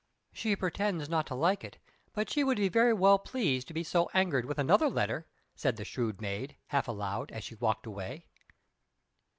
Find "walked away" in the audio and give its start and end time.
7.53-8.25